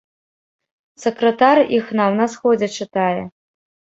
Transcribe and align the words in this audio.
Сакратар 1.03 1.57
іх 1.79 1.85
нам 2.01 2.11
на 2.21 2.27
сходзе 2.33 2.67
чытае. 2.81 3.21